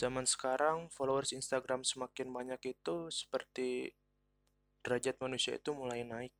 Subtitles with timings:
[0.00, 3.92] Zaman sekarang, followers Instagram semakin banyak itu seperti
[4.80, 6.32] derajat manusia itu mulai naik.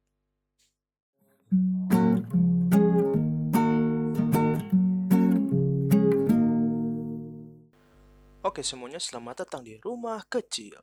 [8.41, 10.81] Oke semuanya, selamat datang di Rumah Kecil.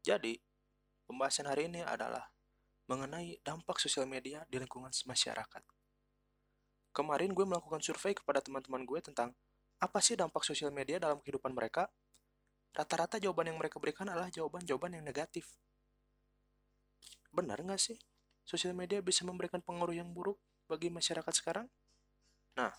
[0.00, 0.40] Jadi,
[1.04, 2.32] pembahasan hari ini adalah
[2.88, 5.62] mengenai dampak sosial media di lingkungan masyarakat.
[6.96, 9.36] Kemarin gue melakukan survei kepada teman-teman gue tentang
[9.76, 11.92] apa sih dampak sosial media dalam kehidupan mereka.
[12.76, 15.56] Rata-rata jawaban yang mereka berikan adalah jawaban-jawaban yang negatif.
[17.32, 17.96] Benar nggak sih?
[18.44, 20.36] Sosial media bisa memberikan pengaruh yang buruk
[20.68, 21.66] bagi masyarakat sekarang?
[22.60, 22.76] Nah,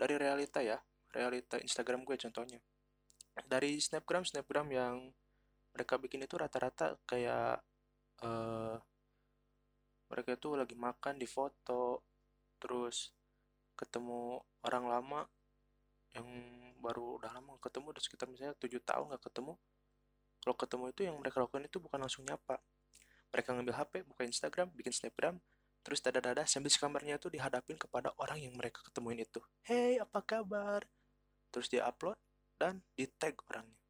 [0.00, 0.80] dari realita ya,
[1.12, 2.58] realita Instagram gue contohnya
[3.42, 5.10] dari snapgram snapgram yang
[5.74, 7.58] mereka bikin itu rata-rata kayak
[8.22, 8.78] uh,
[10.06, 12.06] mereka itu lagi makan di foto
[12.62, 13.10] terus
[13.74, 15.20] ketemu orang lama
[16.14, 16.26] yang
[16.84, 19.56] baru udah lama ketemu udah sekitar misalnya tujuh tahun nggak ketemu.
[20.44, 22.60] Kalau ketemu itu yang mereka lakukan itu bukan langsung nyapa.
[23.32, 25.40] Mereka ngambil HP buka Instagram bikin snapgram
[25.84, 29.40] terus dada-dada sambil kamarnya itu dihadapin kepada orang yang mereka ketemuin itu.
[29.64, 30.84] Hey apa kabar?
[31.52, 32.16] Terus dia upload
[32.60, 33.80] dan di tag orangnya.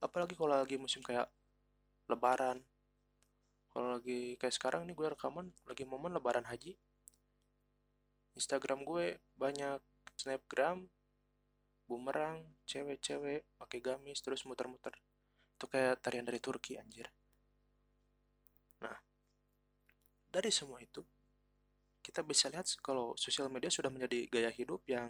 [0.00, 1.28] Apalagi kalau lagi musim kayak
[2.12, 2.60] lebaran.
[3.72, 6.76] Kalau lagi kayak sekarang nih gue rekaman lagi momen lebaran haji.
[8.36, 9.80] Instagram gue banyak
[10.16, 10.88] snapgram
[11.92, 14.96] bumerang cewek-cewek pakai gamis terus muter-muter
[15.60, 17.12] itu kayak tarian dari Turki anjir
[18.80, 18.96] nah
[20.32, 21.04] dari semua itu
[22.02, 25.08] kita bisa lihat kalau sosial media sudah menjadi gaya hidup yang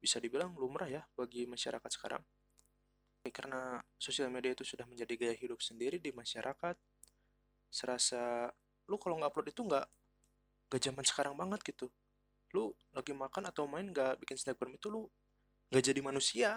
[0.00, 2.24] bisa dibilang lumrah ya bagi masyarakat sekarang.
[3.20, 6.76] Karena sosial media itu sudah menjadi gaya hidup sendiri di masyarakat,
[7.68, 8.48] serasa
[8.88, 9.86] lu kalau nggak upload itu nggak
[10.70, 11.92] gak zaman sekarang banget gitu.
[12.56, 15.08] Lu lagi makan atau main nggak bikin snapgram itu lu
[15.70, 16.50] nggak jadi manusia.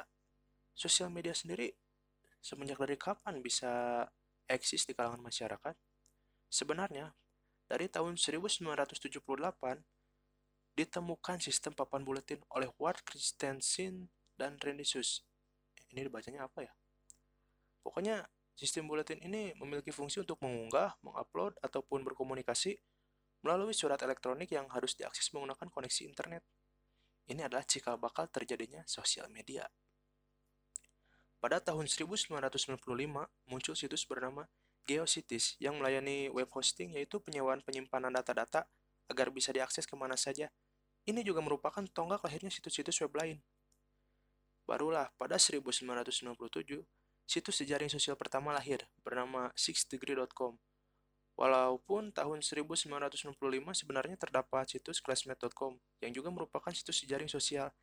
[0.74, 1.70] Sosial media sendiri
[2.42, 4.04] semenjak dari kapan bisa
[4.50, 5.78] eksis di kalangan masyarakat?
[6.50, 7.14] Sebenarnya,
[7.70, 9.22] dari tahun 1978
[10.74, 15.22] ditemukan sistem papan buletin oleh Ward Christensen dan Randy Suss.
[15.94, 16.74] Ini dibacanya apa ya?
[17.86, 18.26] Pokoknya
[18.58, 22.82] sistem buletin ini memiliki fungsi untuk mengunggah, mengupload, ataupun berkomunikasi
[23.46, 26.42] melalui surat elektronik yang harus diakses menggunakan koneksi internet.
[27.28, 29.68] Ini adalah cikal bakal terjadinya sosial media.
[31.44, 32.80] Pada tahun 1995,
[33.52, 34.48] muncul situs bernama
[34.88, 38.68] GeoCities yang melayani web hosting yaitu penyewaan penyimpanan data-data
[39.12, 40.52] agar bisa diakses ke mana saja.
[41.04, 43.38] Ini juga merupakan tonggak lahirnya situs-situs web lain.
[44.64, 46.88] Barulah pada 1997,
[47.28, 50.56] situs jejaring sosial pertama lahir bernama sixdegree.com.
[51.34, 53.34] Walaupun tahun 1965
[53.74, 57.74] sebenarnya terdapat situs classmate.com yang juga merupakan situs jejaring sosial.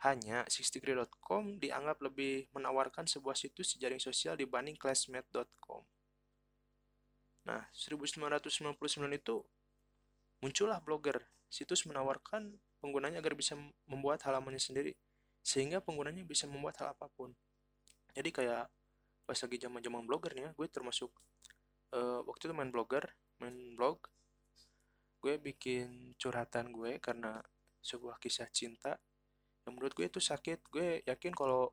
[0.00, 5.84] Hanya sixdegree.com dianggap lebih menawarkan sebuah situs jejaring sosial dibanding classmate.com.
[7.44, 8.78] Nah, 1999
[9.12, 9.44] itu
[10.40, 11.20] Muncullah blogger.
[11.52, 13.52] Situs menawarkan penggunanya agar bisa
[13.84, 14.96] membuat halamannya sendiri,
[15.44, 17.36] sehingga penggunanya bisa membuat hal apa pun.
[18.16, 18.64] Jadi kayak
[19.28, 21.12] pas lagi zaman-zaman blogger nih ya, gue termasuk
[21.94, 23.04] uh, waktu itu main blogger,
[23.42, 24.02] main blog.
[25.20, 27.38] Gue bikin curhatan gue karena
[27.80, 28.96] sebuah kisah cinta
[29.68, 30.66] yang menurut gue itu sakit.
[30.72, 31.70] Gue yakin kalau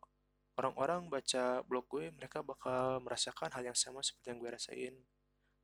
[0.59, 4.95] orang-orang baca blog gue, mereka bakal merasakan hal yang sama seperti yang gue rasain.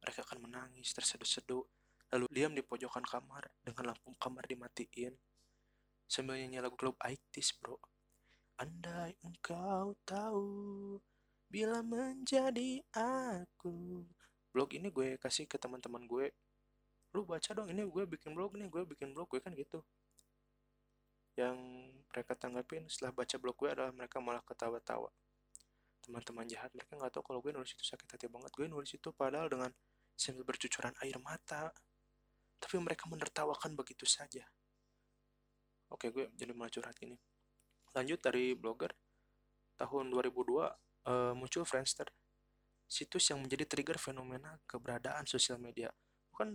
[0.03, 1.63] Mereka akan menangis, terseduh-seduh,
[2.13, 5.17] lalu diam di pojokan kamar dengan lampu kamar dimatiin
[6.05, 7.81] sambil nyanyi lagu klub 80 bro
[8.61, 11.01] andai engkau tahu
[11.49, 14.05] bila menjadi aku
[14.53, 16.29] blog ini gue kasih ke teman-teman gue
[17.13, 19.81] lu baca dong ini gue bikin blog nih gue bikin blog gue kan gitu
[21.33, 21.57] yang
[22.13, 25.09] mereka tanggapin setelah baca blog gue adalah mereka malah ketawa-tawa
[26.05, 29.09] teman-teman jahat mereka nggak tahu kalau gue nulis itu sakit hati banget gue nulis itu
[29.09, 29.73] padahal dengan
[30.13, 31.73] sambil bercucuran air mata
[32.63, 34.47] tapi mereka menertawakan begitu saja.
[35.91, 37.19] Oke, gue jadi mulai curhat ini.
[37.91, 38.95] Lanjut dari blogger,
[39.75, 40.71] tahun 2002 uh,
[41.11, 42.07] eh, muncul Friendster,
[42.93, 45.89] situs yang menjadi trigger fenomena keberadaan sosial media.
[46.29, 46.53] Bukan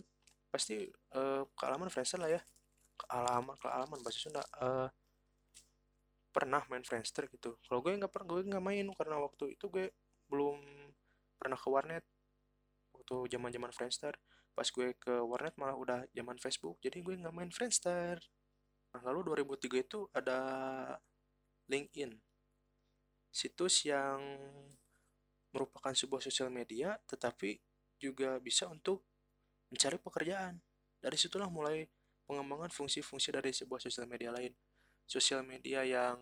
[0.54, 0.86] pasti
[1.18, 2.40] uh, kealaman Friendster lah ya,
[2.94, 4.42] kealaman kealaman bahasa Sunda.
[4.62, 4.86] Uh,
[6.30, 7.58] pernah main Friendster gitu.
[7.66, 9.90] Kalau gue nggak pernah, gue nggak main karena waktu itu gue
[10.30, 10.62] belum
[11.40, 12.04] pernah ke warnet
[12.92, 14.14] waktu zaman zaman Friendster
[14.52, 18.20] pas gue ke warnet malah udah zaman Facebook jadi gue nggak main Friendster
[18.92, 20.38] nah, lalu 2003 itu ada
[21.70, 22.12] LinkedIn
[23.30, 24.18] situs yang
[25.54, 27.58] merupakan sebuah sosial media tetapi
[27.98, 29.04] juga bisa untuk
[29.72, 30.60] mencari pekerjaan
[31.00, 31.88] dari situlah mulai
[32.28, 34.52] pengembangan fungsi-fungsi dari sebuah sosial media lain
[35.08, 36.20] sosial media yang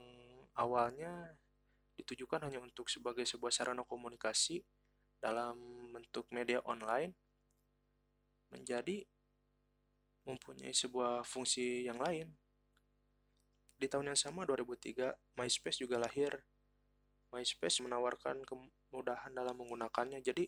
[0.54, 1.34] awalnya
[1.98, 4.62] ditujukan hanya untuk sebagai sebuah sarana komunikasi
[5.18, 5.56] dalam
[5.90, 7.16] bentuk media online
[8.52, 9.02] menjadi
[10.26, 12.34] mempunyai sebuah fungsi yang lain.
[13.76, 16.42] Di tahun yang sama 2003, MySpace juga lahir.
[17.34, 20.22] MySpace menawarkan kemudahan dalam menggunakannya.
[20.22, 20.46] Jadi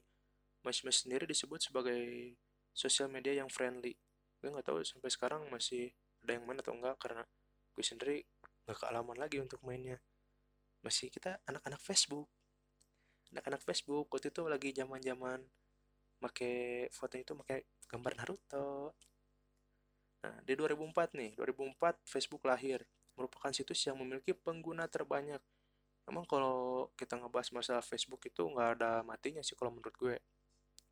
[0.63, 2.35] MySpace sendiri disebut sebagai
[2.75, 3.95] sosial media yang friendly.
[4.39, 5.91] Gue nggak tahu sampai sekarang masih
[6.23, 7.23] ada yang main atau enggak karena
[7.75, 8.17] gue sendiri
[8.67, 9.99] nggak kealaman lagi untuk mainnya.
[10.83, 12.31] Masih kita anak-anak Facebook.
[13.35, 15.41] Anak-anak Facebook waktu itu lagi zaman-zaman
[16.19, 18.99] pakai foto itu pakai gambar Naruto
[20.19, 22.83] Nah, di 2004 nih, 2004 Facebook lahir,
[23.15, 25.39] merupakan situs yang memiliki pengguna terbanyak.
[26.09, 30.17] Emang kalau kita ngebahas masalah Facebook itu nggak ada matinya sih kalau menurut gue.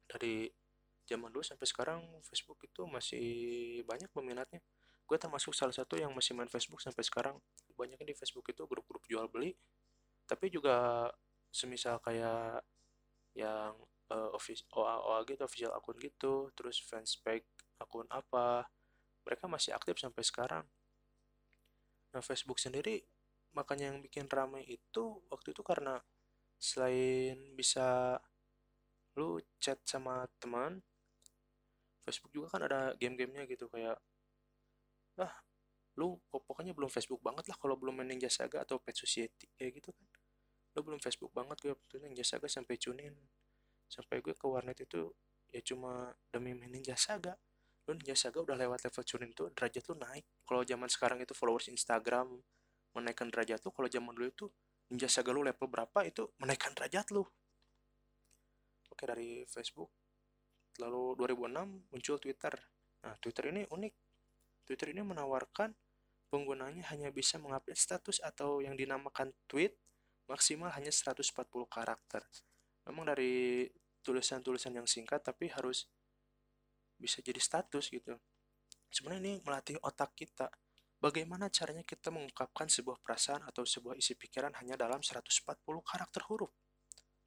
[0.04, 0.52] Dari
[1.08, 3.26] zaman dulu sampai sekarang Facebook itu masih
[3.88, 4.60] banyak peminatnya.
[5.08, 7.40] Gue termasuk salah satu yang masih main Facebook sampai sekarang.
[7.74, 9.56] Banyaknya di Facebook itu grup-grup jual beli.
[10.28, 11.08] Tapi juga
[11.48, 12.60] semisal kayak
[13.32, 13.72] yang
[14.12, 17.46] uh, office OA OA gitu, official akun gitu, terus fanspage
[17.80, 18.68] akun apa,
[19.24, 20.64] mereka masih aktif sampai sekarang.
[22.12, 23.04] Nah, Facebook sendiri
[23.56, 25.96] makanya yang bikin ramai itu waktu itu karena
[26.60, 28.20] selain bisa
[29.16, 30.84] lu chat sama teman,
[32.04, 33.96] Facebook juga kan ada game-gamenya gitu kayak
[35.16, 35.34] ah
[35.96, 39.80] lu pokoknya belum Facebook banget lah kalau belum main Ninja Saga atau Pet Society kayak
[39.80, 40.06] gitu kan.
[40.76, 43.16] Lu belum Facebook banget gue waktu Ninja Saga sampai cunin
[43.88, 45.08] sampai gue ke warnet itu
[45.48, 47.32] ya cuma demi main Ninja Saga.
[47.88, 50.28] Lu Ninja Saga udah lewat level cunin tuh derajat lu naik.
[50.44, 52.36] Kalau zaman sekarang itu followers Instagram
[52.96, 54.46] menaikkan derajat lu kalau zaman dulu itu
[54.88, 57.26] Ninja Saga lu level berapa itu menaikkan derajat lu.
[58.88, 59.92] Oke dari Facebook.
[60.80, 62.54] Lalu 2006 muncul Twitter.
[63.04, 63.94] Nah Twitter ini unik.
[64.66, 65.74] Twitter ini menawarkan
[66.30, 69.76] penggunanya hanya bisa mengupdate status atau yang dinamakan tweet
[70.26, 72.22] maksimal hanya 140 karakter.
[72.86, 73.66] Memang dari
[74.02, 75.90] tulisan-tulisan yang singkat tapi harus
[76.98, 78.14] bisa jadi status gitu.
[78.90, 80.46] Sebenarnya ini melatih otak kita
[81.00, 85.28] bagaimana caranya kita mengungkapkan sebuah perasaan atau sebuah isi pikiran hanya dalam 140
[85.84, 86.52] karakter huruf?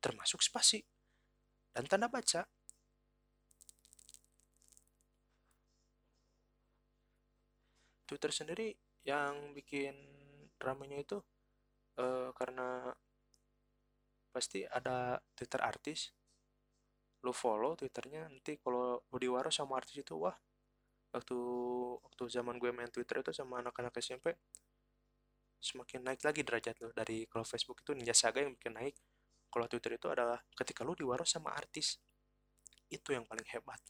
[0.02, 0.82] Termasuk spasi.
[1.70, 2.46] Dan tanda baca.
[8.10, 8.74] Twitter sendiri
[9.06, 9.94] yang bikin
[10.58, 11.22] ramenya itu
[12.02, 12.90] uh, karena
[14.34, 16.10] pasti ada Twitter artis.
[17.22, 20.34] Lu follow twitternya nanti kalau lu diwaro sama artis itu wah
[21.10, 21.38] waktu
[22.06, 24.38] waktu zaman gue main twitter itu sama anak-anak SMP
[25.60, 28.96] semakin naik lagi derajat lo dari kalau Facebook itu Ninja Saga yang bikin naik
[29.50, 31.98] kalau Twitter itu adalah ketika lu diwaro sama artis.
[32.90, 33.82] Itu yang paling hebat.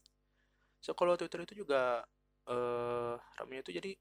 [0.79, 2.03] So kalau Twitter itu juga
[2.49, 3.91] eh ramenya itu jadi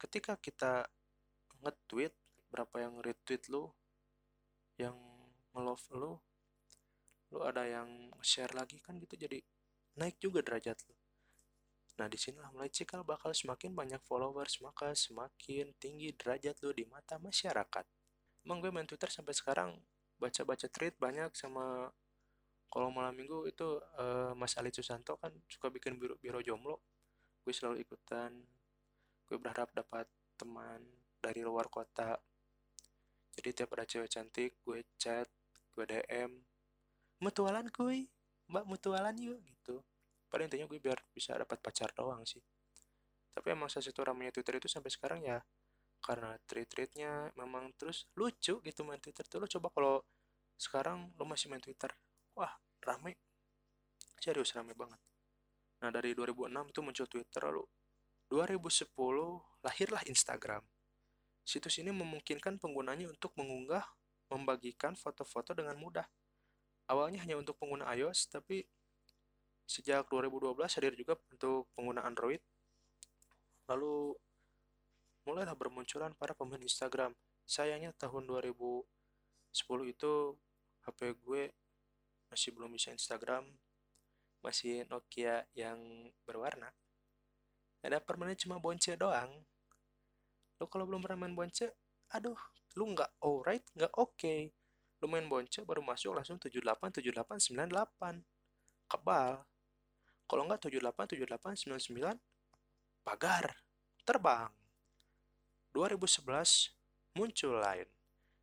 [0.00, 0.88] ketika kita
[1.62, 2.10] nge-tweet
[2.50, 3.70] berapa yang retweet lu
[4.80, 4.96] yang
[5.54, 6.12] nge-love lu
[7.30, 9.38] lu ada yang share lagi kan gitu jadi
[9.94, 10.96] naik juga derajat lu
[12.00, 16.84] nah di sinilah mulai cikal bakal semakin banyak followers maka semakin tinggi derajat lu di
[16.88, 17.84] mata masyarakat.
[18.42, 19.76] Emang gue main twitter sampai sekarang
[20.18, 21.90] baca-baca tweet banyak sama
[22.72, 26.80] kalau malam minggu itu uh, Mas Ali Susanto kan suka bikin biro, biro jomblo.
[27.44, 28.32] Gue selalu ikutan.
[29.28, 30.08] Gue berharap dapat
[30.40, 30.80] teman
[31.20, 32.16] dari luar kota.
[33.36, 35.28] Jadi tiap ada cewek cantik gue chat
[35.72, 36.36] gue DM
[37.24, 38.04] mutualan kuy
[38.50, 39.80] mbak mutualan yuk gitu
[40.32, 42.40] pada intinya gue biar bisa dapat pacar doang sih.
[43.36, 45.36] Tapi emang salah satu ramenya Twitter itu sampai sekarang ya
[46.00, 49.44] karena tweet-tweetnya memang terus lucu gitu main Twitter tuh.
[49.44, 49.94] Lo coba kalau
[50.56, 51.92] sekarang lo masih main Twitter
[52.32, 53.20] wah rame.
[54.16, 54.98] Serius rame banget.
[55.84, 57.64] Nah dari 2006 itu muncul Twitter lalu
[58.32, 58.88] 2010
[59.60, 60.64] lahirlah Instagram.
[61.44, 63.84] Situs ini memungkinkan penggunanya untuk mengunggah
[64.32, 66.08] membagikan foto-foto dengan mudah.
[66.88, 68.64] Awalnya hanya untuk pengguna iOS, tapi
[69.72, 72.44] sejak 2012 hadir juga untuk pengguna Android.
[73.72, 74.12] Lalu
[75.24, 77.16] mulailah bermunculan para pemain Instagram.
[77.48, 78.84] Sayangnya tahun 2010
[79.88, 80.12] itu
[80.84, 81.42] HP gue
[82.28, 83.48] masih belum bisa Instagram,
[84.44, 85.80] masih Nokia yang
[86.28, 86.68] berwarna.
[87.80, 89.32] Ada permanen cuma bonce doang.
[90.60, 91.72] Lo kalau belum pernah main bonce,
[92.12, 92.38] aduh,
[92.76, 94.20] lu nggak alright, nggak oke.
[94.20, 94.52] Okay
[95.02, 98.22] lu main bonce baru masuk langsung 78 78 98
[98.86, 99.42] kebal
[100.32, 102.16] kalau enggak 78 78 99
[103.04, 103.52] pagar
[104.08, 104.48] terbang.
[105.76, 106.72] 2011
[107.20, 107.84] muncul lain.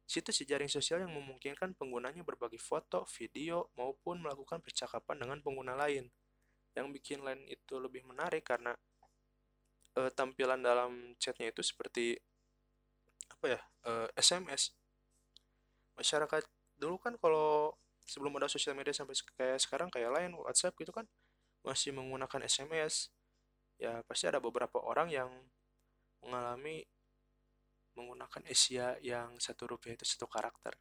[0.06, 6.06] Situs jejaring sosial yang memungkinkan penggunanya berbagi foto, video, maupun melakukan percakapan dengan pengguna lain.
[6.78, 8.78] Yang bikin lain itu lebih menarik karena
[9.98, 12.14] e, tampilan dalam chatnya itu seperti
[13.30, 14.74] apa ya e, eh, SMS
[15.98, 16.46] masyarakat
[16.82, 17.74] dulu kan kalau
[18.06, 21.06] sebelum ada sosial media sampai kayak sekarang kayak lain WhatsApp gitu kan
[21.64, 23.12] masih menggunakan SMS
[23.80, 25.30] ya pasti ada beberapa orang yang
[26.24, 26.84] mengalami
[27.96, 30.76] menggunakan Asia yang satu rupiah itu satu karakter.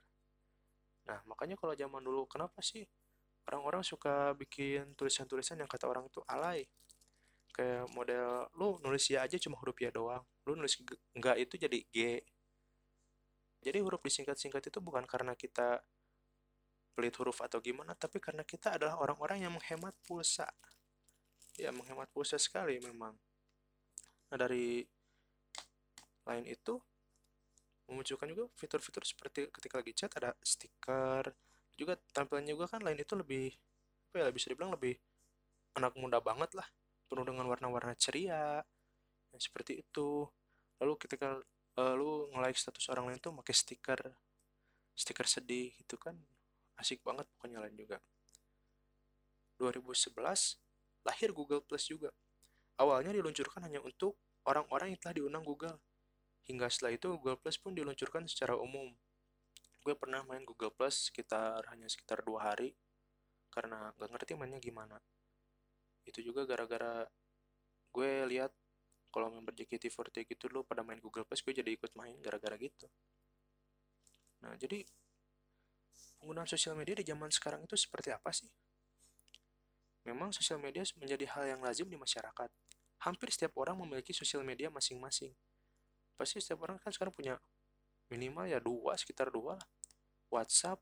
[1.06, 2.82] Nah makanya kalau zaman dulu kenapa sih
[3.49, 6.66] orang-orang suka bikin tulisan-tulisan yang kata orang itu alay?
[7.54, 10.78] Kayak model lu nulis ya aja cuma huruf ya doang lu nulis
[11.14, 11.97] enggak itu jadi G.
[13.58, 15.82] Jadi huruf disingkat-singkat itu bukan karena kita
[16.99, 20.50] pelit huruf atau gimana, tapi karena kita adalah orang-orang yang menghemat pulsa.
[21.55, 23.14] Ya, menghemat pulsa sekali memang.
[24.35, 24.83] Nah, dari
[26.26, 26.75] lain itu
[27.87, 31.31] memunculkan juga fitur-fitur seperti ketika lagi chat ada stiker,
[31.78, 33.55] juga tampilannya juga kan lain itu lebih
[34.11, 34.99] apa ya bisa dibilang lebih
[35.78, 36.67] anak muda banget lah,
[37.07, 38.59] penuh dengan warna-warna ceria,
[39.38, 40.26] seperti itu.
[40.83, 41.38] Lalu ketika
[41.78, 44.00] uh, lu nge-like status orang lain tuh pakai stiker
[44.99, 46.19] stiker sedih itu kan
[46.78, 47.99] asik banget pokoknya lain juga.
[49.58, 50.14] 2011
[51.02, 52.14] lahir Google Plus juga.
[52.78, 54.14] Awalnya diluncurkan hanya untuk
[54.47, 55.76] orang-orang yang telah diundang Google.
[56.47, 58.94] Hingga setelah itu Google Plus pun diluncurkan secara umum.
[59.82, 62.73] Gue pernah main Google Plus sekitar hanya sekitar dua hari
[63.50, 64.97] karena nggak ngerti mainnya gimana.
[66.06, 67.04] Itu juga gara-gara
[67.92, 68.54] gue lihat
[69.08, 72.87] kalau member JKT48 gitu lo pada main Google Plus gue jadi ikut main gara-gara gitu.
[74.44, 74.85] Nah jadi
[76.18, 78.50] penggunaan sosial media di zaman sekarang itu seperti apa sih?
[80.06, 82.50] Memang sosial media menjadi hal yang lazim di masyarakat.
[83.04, 85.30] Hampir setiap orang memiliki sosial media masing-masing.
[86.18, 87.38] Pasti setiap orang kan sekarang punya
[88.10, 89.60] minimal ya dua sekitar dua
[90.32, 90.80] WhatsApp,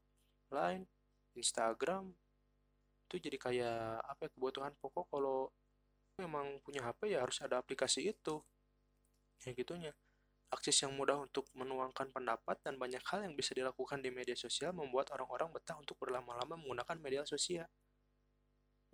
[0.48, 0.86] Line,
[1.34, 2.14] Instagram.
[3.06, 5.10] Itu jadi kayak apa ya, kebutuhan pokok.
[5.10, 5.50] Kalau
[6.16, 8.40] memang punya HP ya harus ada aplikasi itu.
[9.44, 9.92] Ya gitunya
[10.50, 14.70] akses yang mudah untuk menuangkan pendapat dan banyak hal yang bisa dilakukan di media sosial
[14.70, 17.66] membuat orang-orang betah untuk berlama-lama menggunakan media sosial.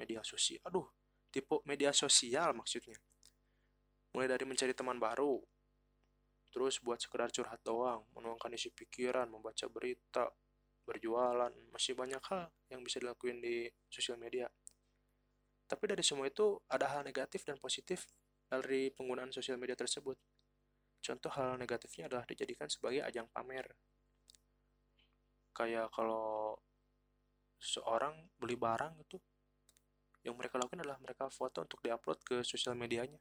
[0.01, 0.89] Media sosial aduh
[1.29, 2.97] tipe media sosial maksudnya.
[4.17, 5.41] Mulai dari mencari teman baru
[6.53, 10.29] terus buat sekedar curhat doang menuangkan isi pikiran membaca berita
[10.85, 14.51] berjualan masih banyak hal yang bisa dilakuin di sosial media.
[15.65, 18.05] Tapi dari semua itu ada hal negatif dan positif
[18.53, 20.21] dari penggunaan sosial media tersebut.
[21.03, 23.67] Contoh hal negatifnya adalah dijadikan sebagai ajang pamer.
[25.53, 26.57] Kayak kalau
[27.59, 29.19] seorang beli barang itu,
[30.23, 33.19] yang mereka lakukan adalah mereka foto untuk diupload ke sosial medianya.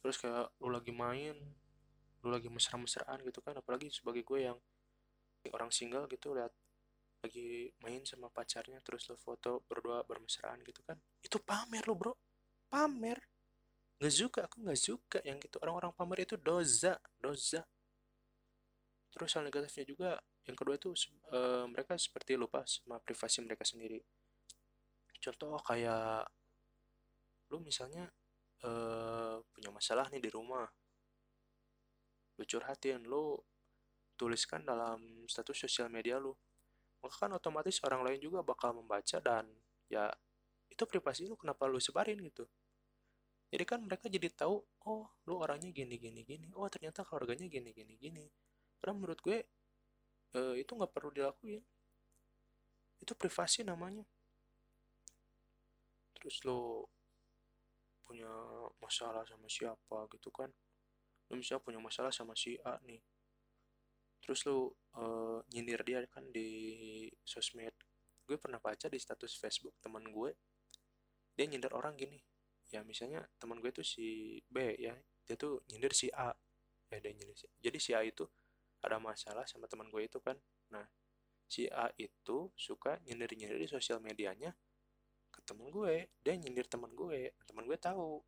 [0.00, 1.36] Terus kayak lu lagi main,
[2.24, 4.56] lu lagi mesra-mesraan gitu kan, apalagi sebagai gue yang
[5.52, 6.52] orang single gitu lihat
[7.24, 12.12] lagi main sama pacarnya terus lo foto berdua bermesraan gitu kan itu pamer lo bro
[12.68, 13.16] pamer
[13.98, 15.56] nggak suka aku nggak suka yang gitu.
[15.62, 17.62] Orang-orang pamer itu doza doza.
[19.14, 20.10] Terus hal negatifnya juga
[20.44, 20.90] yang kedua itu
[21.30, 21.38] e,
[21.70, 24.02] mereka seperti lupa sama privasi mereka sendiri.
[25.22, 26.26] Contoh kayak
[27.54, 28.10] lu misalnya
[28.60, 28.70] e,
[29.54, 30.66] punya masalah nih di rumah.
[32.34, 33.38] Lu curhatin lu
[34.18, 36.34] tuliskan dalam status sosial media lu.
[37.00, 39.46] Maka kan otomatis orang lain juga bakal membaca dan
[39.86, 40.10] ya
[40.66, 42.48] itu privasi lu kenapa lu sebarin gitu
[43.54, 44.58] jadi kan mereka jadi tahu
[44.90, 46.50] oh lu orangnya gini gini gini.
[46.58, 48.26] Oh ternyata keluarganya gini gini gini.
[48.82, 49.46] Karena menurut gue
[50.34, 51.62] eh, itu nggak perlu dilakuin.
[52.98, 54.02] Itu privasi namanya.
[56.18, 56.90] Terus lo
[58.02, 58.26] punya
[58.82, 60.50] masalah sama siapa gitu kan?
[61.30, 62.98] Lo misalnya punya masalah sama si A nih.
[64.18, 64.66] Terus lu
[64.98, 67.76] uh, nyindir dia kan di sosmed.
[68.26, 70.34] Gue pernah baca di status Facebook teman gue.
[71.38, 72.18] Dia nyindir orang gini
[72.74, 76.34] ya misalnya teman gue tuh si B ya dia tuh nyindir si A.
[76.90, 77.54] Ya dia nyindir si A.
[77.62, 78.26] jadi si A itu
[78.82, 80.34] ada masalah sama teman gue itu kan.
[80.74, 80.82] Nah
[81.46, 84.50] si A itu suka nyindir nyindir di sosial medianya
[85.30, 86.10] ke teman gue.
[86.26, 87.30] Dia nyindir teman gue.
[87.46, 88.18] Teman gue tahu.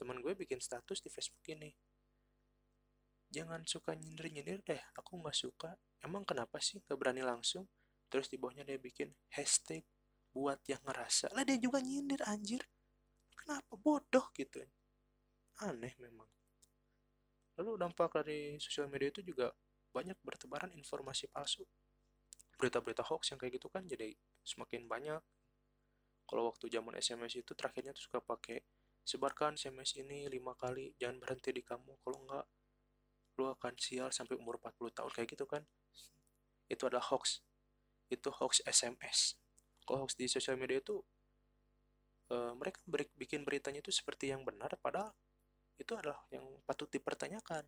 [0.00, 1.76] Teman gue bikin status di Facebook ini.
[3.28, 4.82] Jangan suka nyindir-nyindir deh.
[4.96, 5.76] Aku nggak suka.
[6.00, 7.68] Emang kenapa sih gak berani langsung?
[8.08, 9.82] Terus di bawahnya dia bikin hashtag
[10.34, 11.30] buat yang ngerasa.
[11.34, 12.62] Lah dia juga nyindir anjir
[13.44, 13.76] kenapa?
[13.76, 14.64] Bodoh gitu.
[15.62, 16.26] Aneh memang.
[17.60, 19.52] Lalu dampak dari sosial media itu juga
[19.94, 21.62] banyak bertebaran informasi palsu.
[22.58, 24.10] Berita-berita hoax yang kayak gitu kan jadi
[24.42, 25.22] semakin banyak.
[26.24, 28.64] Kalau waktu zaman SMS itu terakhirnya tuh suka pakai
[29.04, 32.00] sebarkan SMS ini lima kali jangan berhenti di kamu.
[32.02, 32.46] Kalau enggak
[33.38, 35.10] lu akan sial sampai umur 40 tahun.
[35.14, 35.62] Kayak gitu kan.
[36.66, 37.44] Itu adalah hoax.
[38.10, 39.38] Itu hoax SMS
[39.84, 41.04] kalau hoax di sosial media itu
[42.32, 45.12] uh, mereka beri, bikin beritanya itu seperti yang benar padahal
[45.76, 47.66] itu adalah yang patut dipertanyakan.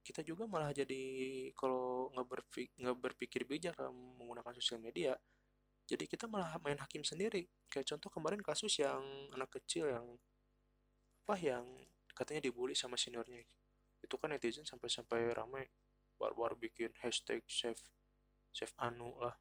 [0.00, 1.02] Kita juga malah jadi
[1.52, 5.12] kalau nggak berpikir, nggak berpikir bijak menggunakan sosial media
[5.90, 7.50] jadi kita malah main hakim sendiri.
[7.66, 9.02] Kayak contoh kemarin kasus yang
[9.34, 10.06] anak kecil yang
[11.26, 11.66] apa yang
[12.14, 13.42] katanya dibully sama seniornya.
[13.98, 15.66] Itu kan netizen sampai-sampai ramai
[16.14, 17.82] baru-baru bikin hashtag save
[18.54, 19.34] save anu lah.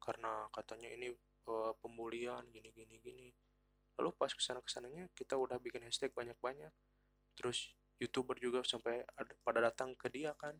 [0.00, 1.12] Karena katanya ini
[1.46, 3.28] uh, pembulian gini gini gini.
[3.96, 6.70] Lalu pas ke sana ke sananya kita udah bikin hashtag banyak-banyak.
[7.38, 10.56] Terus youtuber juga sampai ada, pada datang ke dia kan.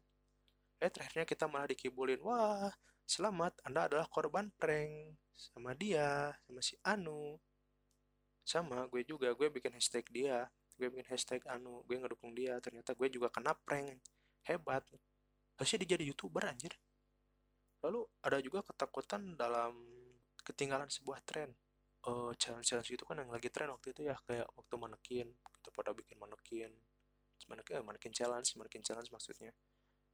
[0.80, 2.72] Eh terakhirnya kita malah dikibulin wah
[3.06, 7.36] selamat anda adalah korban prank sama dia sama si Anu.
[8.46, 12.92] Sama gue juga gue bikin hashtag dia gue bikin hashtag Anu gue ngedukung dia ternyata
[12.92, 14.00] gue juga kena prank.
[14.46, 14.84] Hebat.
[15.56, 16.76] Harusnya dia jadi youtuber anjir.
[17.84, 19.74] Lalu ada juga ketakutan dalam
[20.46, 21.50] ketinggalan sebuah tren.
[22.06, 25.26] Uh, challenge-challenge gitu kan yang lagi tren waktu itu ya kayak waktu manekin
[25.58, 26.70] kita pada bikin manekin.
[27.50, 29.50] Manekin, eh, manekin challenge manekin challenge maksudnya.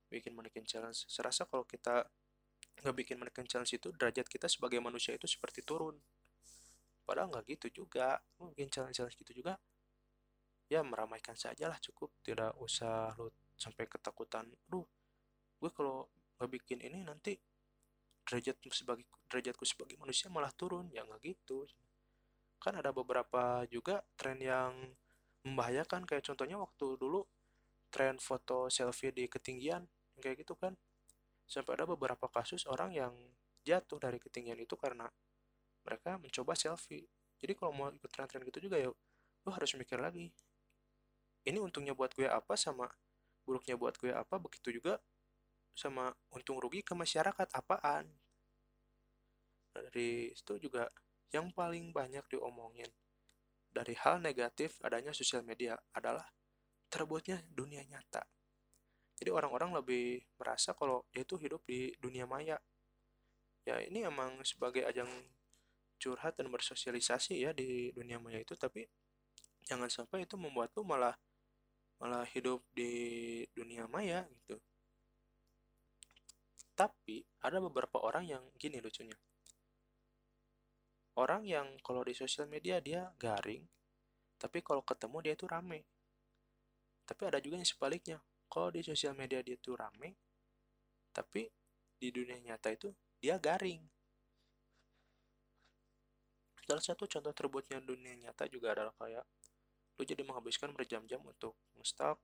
[0.09, 1.05] Bikin manekin challenge.
[1.05, 2.09] Serasa kalau kita
[2.81, 6.01] nggak bikin manekin challenge itu derajat kita sebagai manusia itu seperti turun.
[7.05, 8.25] Padahal nggak gitu juga.
[8.41, 9.61] Mungkin challenge-challenge gitu juga
[10.73, 12.09] ya meramaikan saja lah cukup.
[12.25, 13.29] Tidak usah lu
[13.61, 14.83] sampai ketakutan duh
[15.63, 17.39] gue kalau nggak bikin ini nanti
[18.33, 20.89] derajat sebagai derajatku sebagai manusia malah turun.
[20.89, 21.69] Ya nggak gitu.
[22.57, 24.73] Kan ada beberapa juga tren yang
[25.45, 26.09] membahayakan.
[26.09, 27.29] Kayak contohnya waktu dulu
[27.93, 29.85] tren foto selfie di ketinggian
[30.17, 30.73] kayak gitu kan.
[31.45, 33.13] Sampai ada beberapa kasus orang yang
[33.69, 35.05] jatuh dari ketinggian itu karena
[35.85, 37.05] mereka mencoba selfie.
[37.37, 38.89] Jadi kalau mau ikut tren-tren gitu juga ya
[39.43, 40.31] lo harus mikir lagi
[41.43, 42.87] ini untungnya buat gue apa sama
[43.43, 44.39] buruknya buat gue apa?
[44.39, 45.03] Begitu juga
[45.75, 47.49] sama untung rugi ke masyarakat.
[47.51, 48.07] Apaan
[49.73, 50.89] dari itu juga
[51.33, 52.89] yang paling banyak diomongin
[53.73, 56.29] dari hal negatif adanya sosial media adalah
[56.93, 58.21] terbuatnya dunia nyata.
[59.17, 62.61] Jadi orang-orang lebih merasa kalau dia itu hidup di dunia maya.
[63.65, 65.09] Ya ini emang sebagai ajang
[65.97, 68.85] curhat dan bersosialisasi ya di dunia maya itu tapi
[69.63, 71.15] jangan sampai itu membuat lu malah
[72.03, 72.93] malah hidup di
[73.55, 74.59] dunia maya gitu.
[76.75, 79.15] Tapi ada beberapa orang yang gini lucunya.
[81.21, 83.69] Orang yang kalau di sosial media dia garing,
[84.41, 85.85] tapi kalau ketemu dia itu rame.
[87.05, 88.19] Tapi ada juga yang sebaliknya.
[88.49, 90.17] Kalau di sosial media dia itu rame,
[91.13, 91.49] tapi
[92.01, 92.89] di dunia nyata itu
[93.21, 93.85] dia garing.
[96.65, 99.25] Salah satu contoh terbuatnya dunia nyata juga adalah kayak
[100.01, 102.17] lu jadi menghabiskan berjam-jam untuk ngestalk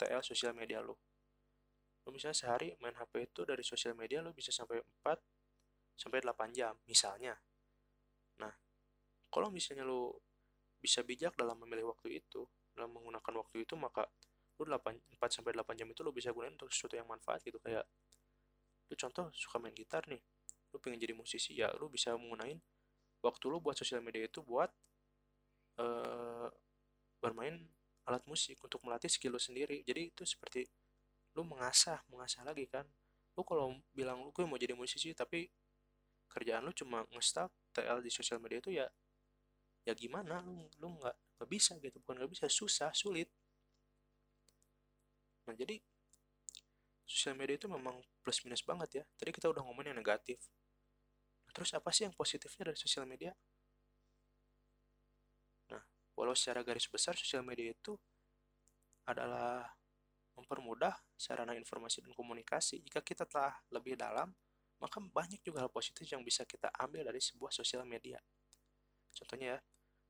[0.00, 0.96] TL sosial media lu
[2.08, 5.20] lu misalnya sehari main HP itu dari sosial media lu bisa sampai 4
[6.00, 7.36] sampai 8 jam misalnya
[9.30, 10.10] kalau misalnya lu
[10.82, 14.08] bisa bijak dalam memilih waktu itu dalam menggunakan waktu itu maka
[14.60, 17.56] lu 8, 4 sampai 8 jam itu lu bisa gunain untuk sesuatu yang manfaat gitu.
[17.64, 17.88] Kayak
[18.90, 20.20] lu contoh suka main gitar nih
[20.70, 22.58] lu pengen jadi musisi ya lu bisa menggunain
[23.22, 24.70] waktu lu buat sosial media itu buat
[25.78, 26.48] uh,
[27.20, 27.58] bermain
[28.08, 29.84] alat musik untuk melatih skill lu sendiri.
[29.84, 30.66] Jadi itu seperti
[31.36, 32.84] lu mengasah mengasah lagi kan.
[33.36, 35.46] Lu kalau bilang lu gue mau jadi musisi tapi
[36.30, 38.86] kerjaan lu cuma ngestak TL di sosial media itu ya
[39.90, 40.38] ya gimana?
[40.46, 43.26] Lu lu nggak nggak bisa gitu bukan nggak bisa susah sulit.
[45.50, 45.82] Nah jadi
[47.02, 49.04] sosial media itu memang plus minus banget ya.
[49.18, 50.38] Tadi kita udah ngomongin yang negatif.
[51.46, 53.34] Nah, terus apa sih yang positifnya dari sosial media?
[55.74, 55.82] Nah
[56.14, 57.98] walau secara garis besar sosial media itu
[59.10, 59.66] adalah
[60.38, 62.80] mempermudah sarana informasi dan komunikasi.
[62.86, 64.30] Jika kita telah lebih dalam,
[64.80, 68.16] maka banyak juga hal positif yang bisa kita ambil dari sebuah sosial media.
[69.12, 69.58] Contohnya ya,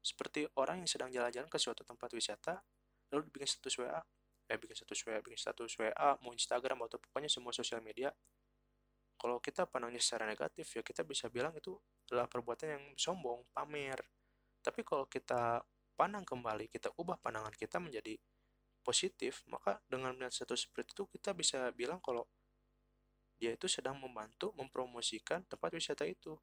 [0.00, 2.64] seperti orang yang sedang jalan-jalan ke suatu tempat wisata,
[3.12, 4.00] lalu bikin status WA,
[4.48, 8.08] eh bikin status WA, bikin status WA, mau Instagram atau pokoknya semua sosial media.
[9.20, 11.76] Kalau kita pandangnya secara negatif, ya kita bisa bilang itu
[12.08, 14.00] adalah perbuatan yang sombong, pamer.
[14.64, 15.60] Tapi kalau kita
[15.92, 18.16] pandang kembali, kita ubah pandangan kita menjadi
[18.80, 22.24] positif, maka dengan melihat satu seperti itu kita bisa bilang kalau
[23.36, 26.36] dia itu sedang membantu mempromosikan tempat wisata itu.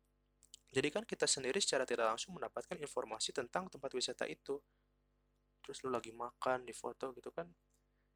[0.67, 4.59] Jadi kan kita sendiri secara tidak langsung mendapatkan informasi tentang tempat wisata itu.
[5.63, 7.47] Terus lu lagi makan di foto gitu kan.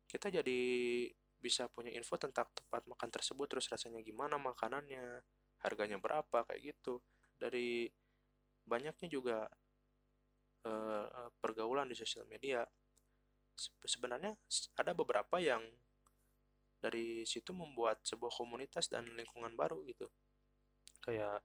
[0.07, 0.59] Kita jadi
[1.41, 5.23] bisa punya info tentang tempat makan tersebut terus rasanya gimana makanannya,
[5.63, 6.99] harganya berapa kayak gitu.
[7.39, 7.87] Dari
[8.67, 9.49] banyaknya juga
[10.67, 12.61] uh, pergaulan di sosial media
[13.85, 14.33] sebenarnya
[14.79, 15.61] ada beberapa yang
[16.81, 20.09] dari situ membuat sebuah komunitas dan lingkungan baru gitu
[21.05, 21.41] kayak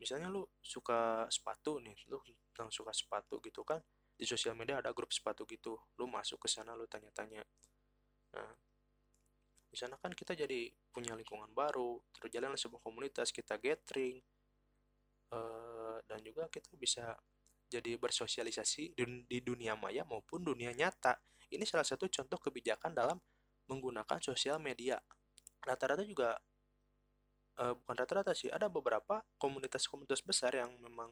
[0.00, 2.16] misalnya lu suka sepatu nih lu
[2.50, 3.80] tentang suka sepatu gitu kan
[4.16, 7.44] di sosial media ada grup sepatu gitu lu masuk ke sana lu tanya-tanya.
[8.36, 8.52] Nah
[9.70, 14.18] di sana kan kita jadi punya lingkungan baru terjalan sebuah komunitas kita gathering
[15.30, 17.14] uh, dan juga kita bisa
[17.70, 18.98] jadi bersosialisasi
[19.30, 21.14] di dunia maya maupun dunia nyata.
[21.54, 23.18] Ini salah satu contoh kebijakan dalam
[23.70, 24.98] menggunakan sosial media.
[25.62, 26.34] Rata-rata juga
[27.58, 31.10] uh, bukan rata-rata sih ada beberapa komunitas-komunitas besar yang memang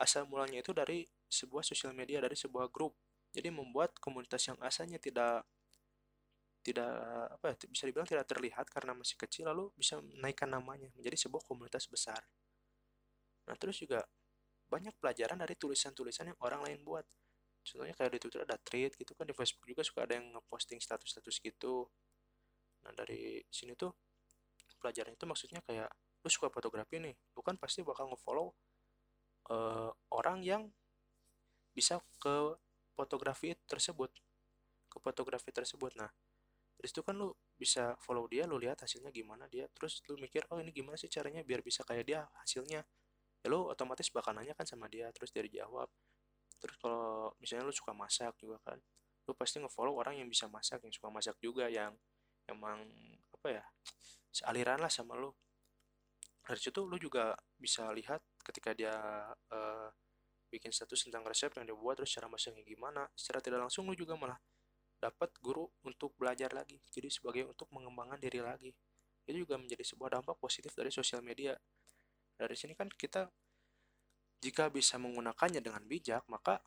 [0.00, 2.96] asal mulanya itu dari sebuah sosial media dari sebuah grup.
[3.30, 5.46] Jadi membuat komunitas yang asalnya tidak
[6.60, 6.92] tidak
[7.40, 11.40] apa ya, bisa dibilang tidak terlihat karena masih kecil lalu bisa menaikkan namanya menjadi sebuah
[11.48, 12.20] komunitas besar.
[13.48, 14.04] Nah terus juga
[14.68, 17.06] banyak pelajaran dari tulisan-tulisan yang orang lain buat.
[17.64, 20.80] Contohnya kayak di Twitter ada thread gitu kan di Facebook juga suka ada yang ngeposting
[20.80, 21.88] status-status gitu.
[22.84, 23.92] Nah dari sini tuh
[24.80, 25.92] pelajaran itu maksudnya kayak
[26.24, 28.52] lu suka fotografi nih lu kan pasti bakal ngefollow
[29.52, 30.62] uh, orang yang
[31.76, 32.56] bisa ke
[32.96, 34.10] fotografi tersebut
[34.90, 35.94] ke fotografi tersebut.
[35.96, 36.10] Nah
[36.74, 40.48] dari situ kan lu bisa follow dia lu lihat hasilnya gimana dia terus lu mikir
[40.50, 42.82] oh ini gimana sih caranya biar bisa kayak dia hasilnya?
[43.40, 45.88] Ya lu otomatis bakal nanya kan sama dia terus dia jawab
[46.60, 48.76] terus kalau misalnya lu suka masak juga kan
[49.24, 51.96] lu pasti ngefollow orang yang bisa masak yang suka masak juga yang
[52.44, 52.84] emang
[53.40, 53.64] apa ya
[54.28, 55.32] sealiran lah sama lu.
[56.44, 58.92] Dari situ lu juga bisa lihat ketika dia
[59.32, 59.88] uh,
[60.52, 63.08] bikin status tentang resep yang dia buat terus cara masaknya gimana.
[63.16, 64.36] Secara tidak langsung lu juga malah
[65.00, 66.76] dapat guru untuk belajar lagi.
[66.92, 68.70] Jadi sebagai untuk mengembangkan diri lagi.
[69.24, 71.56] Itu juga menjadi sebuah dampak positif dari sosial media.
[72.36, 73.24] Dari sini kan kita
[74.40, 76.60] jika bisa menggunakannya dengan bijak maka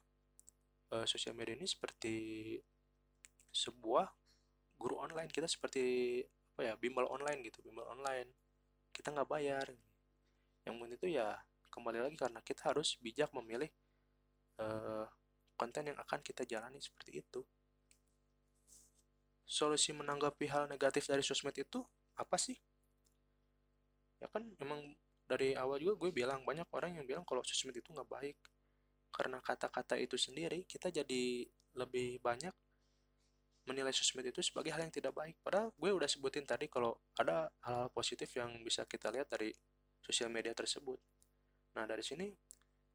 [0.93, 2.15] uh, sosial media ini seperti
[3.51, 4.09] sebuah
[4.79, 5.29] guru online.
[5.29, 6.21] Kita seperti
[6.53, 8.29] apa ya bimbel online gitu bimbel online.
[8.93, 9.65] Kita nggak bayar.
[10.69, 11.33] Yang penting itu ya
[11.73, 13.73] kembali lagi karena kita harus bijak memilih
[14.61, 15.09] uh,
[15.57, 17.41] konten yang akan kita jalani seperti itu.
[19.49, 21.81] Solusi menanggapi hal negatif dari sosmed itu
[22.13, 22.55] apa sih?
[24.21, 24.93] Ya kan memang
[25.25, 28.37] dari awal juga gue bilang banyak orang yang bilang kalau sosmed itu nggak baik.
[29.09, 32.53] Karena kata-kata itu sendiri kita jadi lebih banyak
[33.63, 35.39] menilai sosmed itu sebagai hal yang tidak baik.
[35.39, 39.51] Padahal gue udah sebutin tadi kalau ada hal-hal positif yang bisa kita lihat dari
[40.03, 40.99] sosial media tersebut.
[41.79, 42.27] Nah, dari sini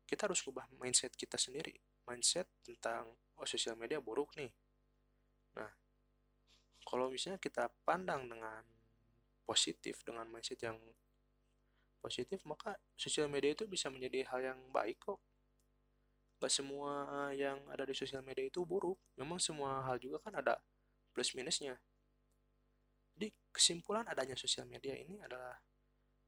[0.05, 1.73] kita harus ubah mindset kita sendiri.
[2.05, 4.53] Mindset tentang oh sosial media buruk nih.
[5.57, 5.73] Nah,
[6.85, 8.65] kalau misalnya kita pandang dengan
[9.49, 10.77] positif dengan mindset yang
[12.05, 15.21] positif, maka sosial media itu bisa menjadi hal yang baik kok
[16.39, 20.55] gak semua yang ada di sosial media itu buruk memang semua hal juga kan ada
[21.11, 21.75] plus minusnya.
[23.19, 25.59] Jadi kesimpulan adanya sosial media ini adalah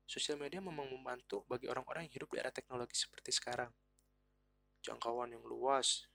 [0.03, 3.71] sosial media memang membantu bagi orang-orang yang hidup di era teknologi seperti sekarang.
[4.83, 6.11] Jangkauan yang luas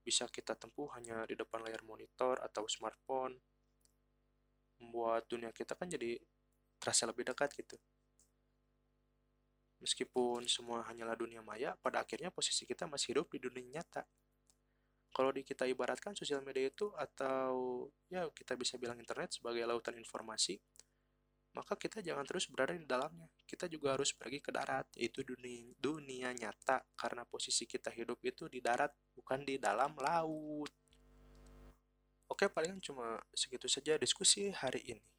[0.00, 3.36] bisa kita tempuh hanya di depan layar monitor atau smartphone
[4.82, 6.18] membuat dunia kita kan jadi
[6.82, 7.78] terasa lebih dekat gitu
[9.82, 14.06] Meskipun semua hanyalah dunia maya, pada akhirnya posisi kita masih hidup di dunia nyata.
[15.12, 19.98] Kalau di kita ibaratkan sosial media itu atau ya kita bisa bilang internet sebagai lautan
[19.98, 20.56] informasi,
[21.52, 23.28] maka kita jangan terus berada di dalamnya.
[23.44, 28.48] Kita juga harus pergi ke darat, yaitu dunia, dunia nyata, karena posisi kita hidup itu
[28.48, 30.72] di darat, bukan di dalam laut.
[32.32, 35.11] Oke, palingan cuma segitu saja diskusi hari ini.